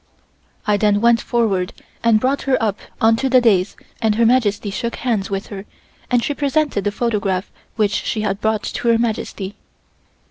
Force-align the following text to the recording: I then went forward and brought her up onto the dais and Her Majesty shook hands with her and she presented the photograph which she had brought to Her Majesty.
I 0.65 0.77
then 0.77 0.99
went 0.99 1.21
forward 1.21 1.73
and 2.03 2.19
brought 2.19 2.41
her 2.49 2.57
up 2.59 2.79
onto 2.99 3.29
the 3.29 3.39
dais 3.39 3.75
and 4.01 4.15
Her 4.15 4.25
Majesty 4.25 4.71
shook 4.71 4.95
hands 4.95 5.29
with 5.29 5.45
her 5.49 5.65
and 6.09 6.23
she 6.23 6.33
presented 6.33 6.85
the 6.85 6.91
photograph 6.91 7.51
which 7.75 8.03
she 8.03 8.21
had 8.21 8.41
brought 8.41 8.63
to 8.63 8.87
Her 8.87 8.97
Majesty. 8.97 9.53